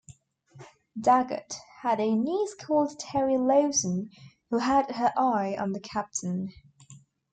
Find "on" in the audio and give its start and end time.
5.55-5.73